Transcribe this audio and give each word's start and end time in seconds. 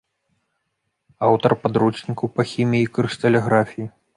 Аўтар 1.27 1.51
падручнікаў 1.65 2.27
па 2.39 2.43
хіміі 2.53 2.83
і 2.87 2.91
крышталяграфіі. 2.97 3.87